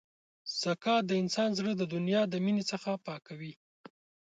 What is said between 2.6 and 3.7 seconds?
څخه پاکوي.